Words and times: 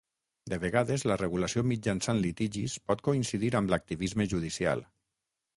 De 0.53 0.57
vegades, 0.61 1.03
la 1.11 1.17
regulació 1.21 1.63
mitjançant 1.73 2.21
litigis 2.25 2.79
pot 2.89 3.05
coincidir 3.11 3.53
amb 3.61 3.75
l'activisme 3.75 4.29
judicial. 4.33 4.87